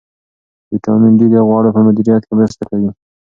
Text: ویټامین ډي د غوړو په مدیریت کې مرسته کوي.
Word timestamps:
ویټامین 0.71 1.13
ډي 1.19 1.27
د 1.31 1.35
غوړو 1.47 1.69
په 1.75 1.81
مدیریت 1.87 2.23
کې 2.27 2.33
مرسته 2.39 2.63
کوي. 2.69 2.89